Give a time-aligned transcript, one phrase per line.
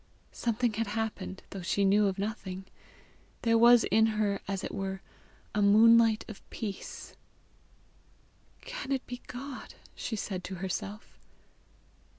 [0.31, 2.65] Something had happened, though she knew of nothing!
[3.43, 5.03] There was in her as it were
[5.53, 7.15] a moonlight of peace!
[8.61, 11.19] "Can it be God?" she said to herself.